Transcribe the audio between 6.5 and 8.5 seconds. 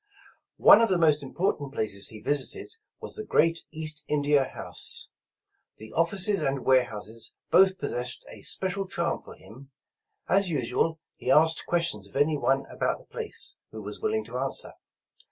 warehouses both possessed a